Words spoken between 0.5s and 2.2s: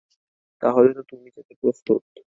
তাহলে তো তুমি যেতে প্রস্তুত।